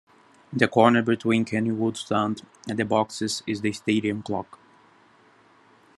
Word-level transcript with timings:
In 0.51 0.57
the 0.57 0.67
corner 0.67 1.03
between 1.03 1.43
the 1.43 1.51
Kenilworth 1.51 1.95
Stand 1.97 2.41
and 2.67 2.79
the 2.79 2.85
boxes 2.85 3.43
is 3.45 3.61
the 3.61 3.71
stadium 3.71 4.23
clock. 4.23 4.57